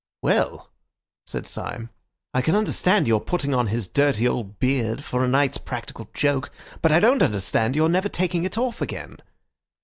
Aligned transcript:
"Well," 0.23 0.71
said 1.27 1.45
Syme, 1.45 1.91
"I 2.33 2.41
can 2.41 2.55
understand 2.55 3.05
your 3.07 3.21
putting 3.21 3.53
on 3.53 3.67
his 3.67 3.87
dirty 3.87 4.27
old 4.27 4.57
beard 4.57 5.03
for 5.03 5.23
a 5.23 5.27
night's 5.27 5.59
practical 5.59 6.09
joke, 6.11 6.49
but 6.81 6.91
I 6.91 6.99
don't 6.99 7.21
understand 7.21 7.75
your 7.75 7.87
never 7.87 8.09
taking 8.09 8.43
it 8.43 8.57
off 8.57 8.81
again." 8.81 9.17